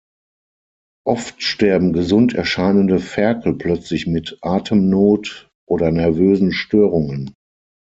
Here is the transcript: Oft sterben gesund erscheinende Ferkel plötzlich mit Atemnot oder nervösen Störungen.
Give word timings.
Oft 1.05 1.43
sterben 1.43 1.93
gesund 1.93 2.33
erscheinende 2.33 2.97
Ferkel 2.99 3.53
plötzlich 3.55 4.07
mit 4.07 4.35
Atemnot 4.41 5.47
oder 5.69 5.91
nervösen 5.91 6.51
Störungen. 6.51 7.35